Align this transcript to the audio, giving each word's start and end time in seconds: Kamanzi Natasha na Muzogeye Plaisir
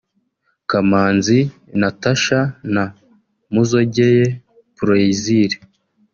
Kamanzi 0.69 1.39
Natasha 1.79 2.39
na 2.73 2.83
Muzogeye 3.53 4.25
Plaisir 4.77 5.51